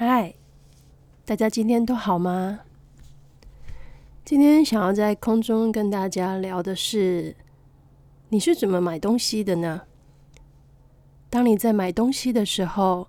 [0.00, 0.32] 嗨，
[1.24, 2.60] 大家今天都好吗？
[4.24, 7.34] 今天想要在空中跟大家聊的是，
[8.28, 9.82] 你是怎么买东西的呢？
[11.28, 13.08] 当你在买东西的时候，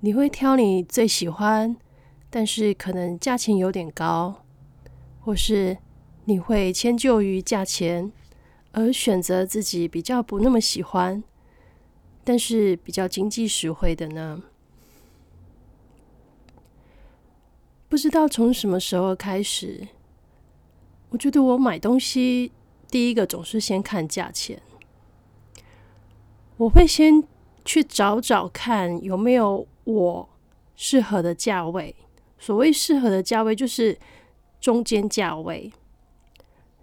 [0.00, 1.76] 你会挑你最喜欢，
[2.30, 4.46] 但是可能价钱有点高，
[5.20, 5.76] 或是
[6.24, 8.10] 你会迁就于价钱，
[8.70, 11.22] 而选择自己比较不那么喜欢，
[12.24, 14.42] 但是比较经济实惠的呢？
[17.92, 19.86] 不知道从什么时候开始。
[21.10, 22.50] 我觉得我买东西
[22.88, 24.62] 第一个总是先看价钱，
[26.56, 27.22] 我会先
[27.66, 30.26] 去找找看有没有我
[30.74, 31.94] 适合的价位。
[32.38, 33.98] 所谓适合的价位，就是
[34.58, 35.70] 中间价位，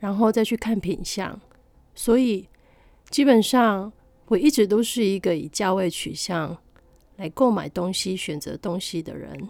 [0.00, 1.40] 然后再去看品相。
[1.94, 2.46] 所以
[3.08, 3.90] 基本上
[4.26, 6.58] 我一直都是一个以价位取向
[7.16, 9.48] 来购买东西、选择东西的人。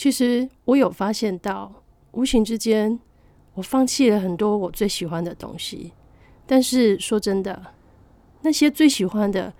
[0.00, 1.70] 其实我有发现到。
[2.12, 2.98] 无形之间，
[3.52, 5.92] 我放弃了很多我最喜欢的东西。
[6.46, 7.74] 但是说真的，
[8.40, 9.52] 那些最喜欢的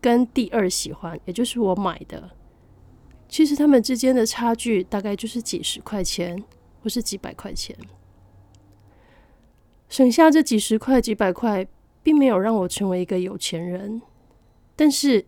[0.00, 2.30] 跟第二喜欢，也就是我买的，
[3.28, 6.40] 其实他们之间的差距大概就是几十块钱，
[6.84, 7.76] 或是几百块钱。
[9.88, 11.66] 省下这几十块、几百块，
[12.04, 14.00] 并没有让我成为一个有钱人。
[14.76, 15.26] 但是，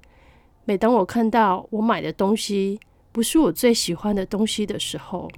[0.64, 2.78] 每当我看到我买的东西
[3.14, 5.30] 不是我最喜欢的东西的时候，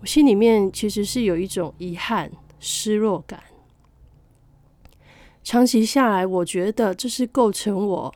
[0.00, 3.40] 我心里面其实是有一种遗憾、失落感。
[5.44, 8.12] 长期下来，我觉得这是构成我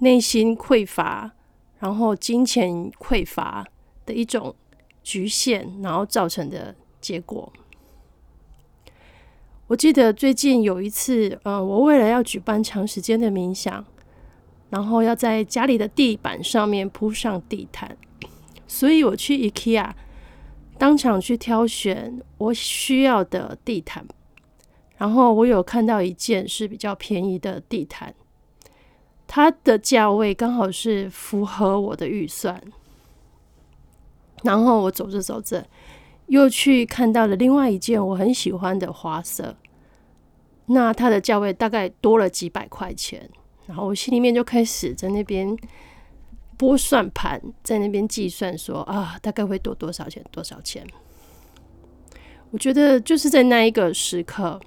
[0.00, 1.32] 内心匮乏，
[1.78, 3.66] 然后金钱匮乏
[4.04, 4.54] 的一种
[5.02, 7.50] 局限，然后造成的结果。
[9.68, 13.82] 我记得最近有一次，嗯，我为了要举办长时间的冥想，
[14.68, 17.96] 然后要在家里的地板上面铺上地毯，
[18.66, 19.92] 所以我去 IKEA。
[20.76, 24.04] 当场去挑选我需要的地毯，
[24.96, 28.12] 然后我有看到一件是比较便宜的地毯，
[29.28, 32.60] 它的价位刚好是符合我的预算。
[34.42, 35.64] 然后我走着走着，
[36.26, 39.56] 又去看到了另外一件我很喜欢的花色，
[40.66, 43.30] 那它的价位大概多了几百块钱，
[43.66, 45.56] 然后我心里面就开始在那边。
[46.56, 50.24] 拨算盘在那边计算说啊，大概会多多少钱？
[50.30, 50.86] 多少钱？
[52.50, 54.60] 我觉得就是在那一个时刻，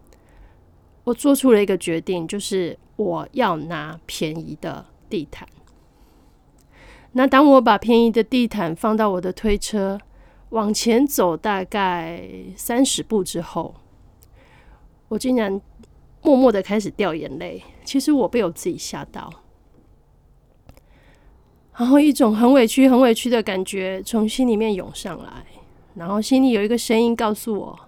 [1.03, 5.47] 我做出了一个决定，就是我要拿便宜的地毯。
[7.13, 9.97] 那当我把便宜的地毯放到我的推车，
[10.49, 12.21] 往前走大概
[12.55, 13.73] 三十步之后，
[15.07, 15.61] 我竟然
[16.21, 17.63] 默默的开始掉眼泪。
[17.85, 19.31] 其实我被我自己吓到。
[21.77, 25.45] 然后一种很委屈、很委屈的感觉从心里面涌上来，
[25.93, 27.79] 然后心里有一个声音告诉我：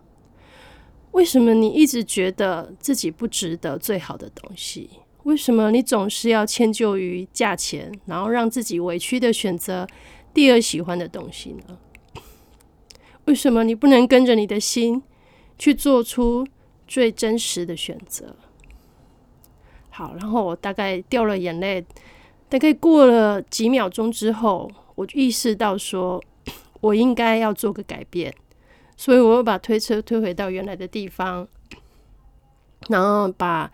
[1.11, 4.89] 为什么你一直觉得自己不值得最好的东西？
[5.23, 9.88] 为什么你总是要迁就于价钱，然后让自己委屈的选择
[10.35, 11.77] 第二喜欢的东西呢？
[13.25, 15.01] 为什么你不能跟着你的心
[15.57, 16.47] 去做出
[16.88, 18.35] 最真实的选择？
[19.89, 21.83] 好，然后我大概掉了眼泪。
[22.50, 26.20] 大概过了几秒钟之后，我就意识到说，
[26.82, 28.34] 我应该要做个改变，
[28.98, 31.48] 所以我又把推车推回到原来的地方，
[32.88, 33.72] 然后把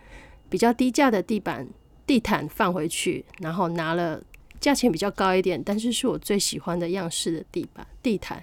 [0.50, 1.66] 比较低价的地板
[2.06, 4.22] 地毯放回去，然后拿了
[4.60, 8.42] 价钱比较高一点，但是是我最喜欢的样式的地板地毯。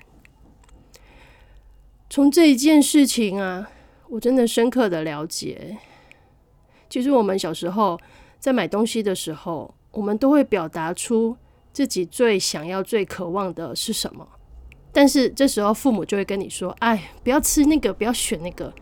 [2.10, 3.70] 从这一件事情啊，
[4.10, 5.78] 我真的深刻的了解，
[6.90, 8.00] 其实我们小时候
[8.40, 9.72] 在买东西的时候。
[9.94, 11.38] 我们都会表达出
[11.72, 14.28] 自己最想要、最渴望的是什么，
[14.92, 18.74] 但是这时候父母就会跟你说：“哎，不要吃那个，不要选那个，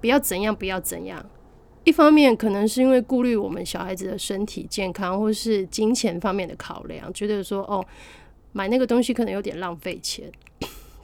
[0.00, 1.24] 不要怎样，不要怎样。”
[1.84, 7.84] 一方面可能是因为顾虑我们小孩子的身体健康，或是金钱方面的考量，觉得说：“哦，
[8.52, 10.30] 买那个东西可能有点浪费钱。”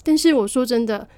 [0.04, 1.08] 但是我说真的，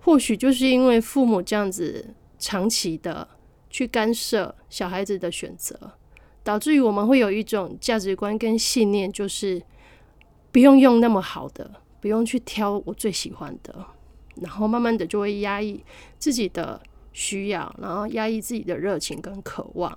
[0.00, 3.28] 或许就是因为父母这样子长期的
[3.70, 5.92] 去干涉小孩子的选择。
[6.44, 9.62] 导致于我们会有一种价值观跟信念，就是
[10.50, 13.86] 不用用那么好的，不用去挑我最喜欢的，
[14.36, 15.82] 然后慢慢的就会压抑
[16.18, 16.80] 自己的
[17.12, 19.96] 需要，然后压抑自己的热情跟渴望。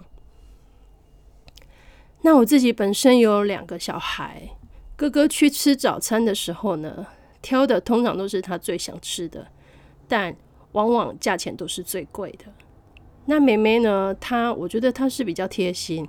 [2.21, 4.49] 那我自己本身有两个小孩，
[4.95, 7.05] 哥哥去吃早餐的时候呢，
[7.41, 9.47] 挑的通常都是他最想吃的，
[10.07, 10.35] 但
[10.71, 12.45] 往往价钱都是最贵的。
[13.25, 16.07] 那妹妹呢，她我觉得她是比较贴心。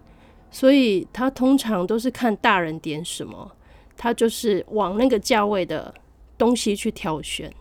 [0.51, 3.53] 所以他通常都是看大人点什么，
[3.97, 5.95] 他就是往那个价位的
[6.39, 7.53] 东西去挑选。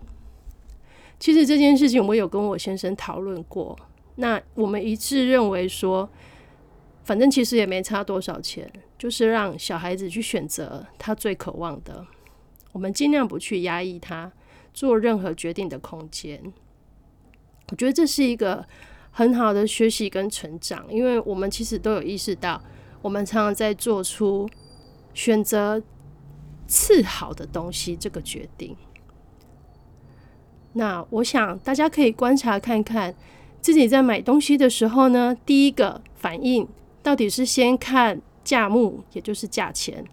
[1.20, 3.78] 其实这件事情我有跟我先生讨论过，
[4.16, 6.10] 那我们一致认为说，
[7.04, 12.06] 反正其实也没差多少钱，就是让小孩子去选择他最渴望的，
[12.74, 14.32] 我们尽量不去压抑他
[14.74, 16.54] 做任何决定的空间。
[17.72, 18.66] 我觉得这是一个
[19.12, 22.62] 很好的学习跟成长，因为我们其实都有意识到，
[23.06, 24.50] 我们常常在做出
[25.14, 25.80] 选择
[26.66, 28.76] 次好的东西这个决定。
[30.74, 33.14] 那我想大家可以观察看看，
[33.62, 36.68] 自己在买东西的时候呢，第一个反应
[37.04, 40.04] 到底是先看价目，也就是价钱，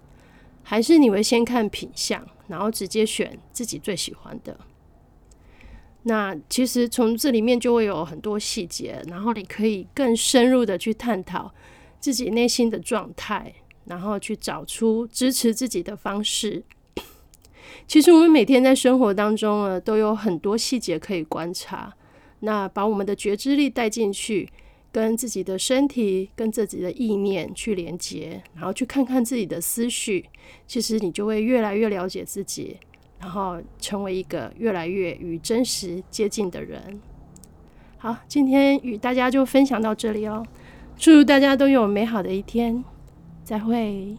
[0.63, 4.55] 还是你会先看品相，然后直接选自己最喜欢的？
[6.03, 11.51] 那其实从这里面就会有很多细节，然后你可以更深入的去探讨
[12.03, 13.55] 自己内心的状态，
[13.85, 16.65] 然后去找出支持自己的方式。
[17.87, 21.95] 其实我们每天在生活当中呢，都有很多细节可以观察。
[22.41, 24.49] 那把我们的觉知力带进去，
[24.91, 30.29] 跟自己的身体、跟自己的意念去连接，然后去看看自己的思绪，
[30.67, 32.77] 其实你就会越来越了解自己。
[33.21, 37.01] 然后成为一个越来越与真实接近的人。
[37.99, 40.45] 好，今天与大家就分享到这里哦，
[40.97, 42.85] 祝大家都有美好的一天，
[43.43, 44.17] 再会。